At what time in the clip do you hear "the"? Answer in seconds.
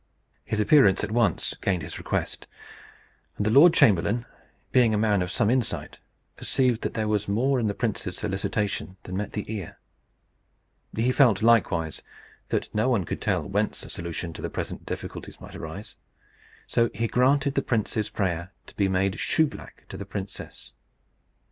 3.45-3.51, 7.67-7.75, 9.33-9.45, 14.37-14.49, 17.53-17.61, 19.97-20.05